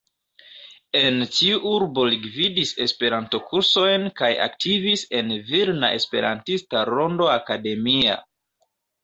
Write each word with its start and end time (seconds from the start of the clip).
En 0.99 1.17
tiu 1.33 1.59
urbo 1.71 2.05
li 2.11 2.17
gvidis 2.23 2.71
Esperanto-kursojn 2.85 4.07
kaj 4.23 4.31
aktivis 4.47 5.05
en 5.21 5.31
Vilna 5.51 5.93
Esperantista 6.01 6.85
Rondo 6.93 7.31
Akademia. 7.37 8.19